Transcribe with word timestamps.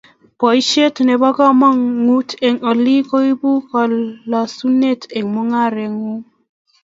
Boisiet 0.39 0.95
nebo 1.07 1.27
kamanut 1.37 2.29
eng 2.47 2.57
olik 2.69 3.03
koibu 3.09 3.51
kolosunet 3.71 5.01
eng 5.17 5.27
mung'areng'ung 5.33 6.21